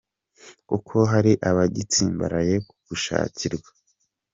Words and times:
kuko 0.69 0.95
hari 1.11 1.31
abagitsimbaraye 1.49 2.55
ku 2.67 2.75
gushakirwa. 2.87 3.69